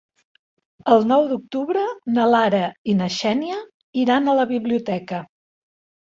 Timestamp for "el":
0.93-1.03